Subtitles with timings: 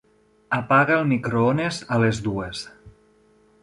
[0.59, 2.67] Apaga el microones a les dues.